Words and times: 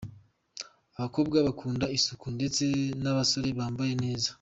Abakobwa 0.97 1.37
bakunda 1.47 1.85
isuku, 1.97 2.25
ndetse 2.37 2.63
n'abasore 3.01 3.49
bambaye 3.59 3.93
neza. 4.03 4.27